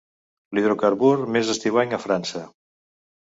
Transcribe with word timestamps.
L'hidrocarbur 0.57 1.09
més 1.35 1.51
estiuenc 1.55 1.95
a 1.99 2.01
França. 2.07 2.43